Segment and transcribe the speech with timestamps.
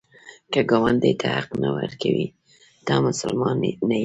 [0.51, 2.27] که ګاونډي ته حق نه ورکوې،
[2.85, 3.55] ته مسلمان
[3.89, 3.99] نه یې